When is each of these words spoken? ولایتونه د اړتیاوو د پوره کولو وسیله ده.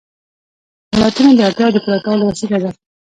ولایتونه 0.93 1.31
د 1.33 1.39
اړتیاوو 1.47 1.75
د 1.75 1.77
پوره 1.83 1.99
کولو 2.05 2.23
وسیله 2.29 2.57
ده. 2.63 2.71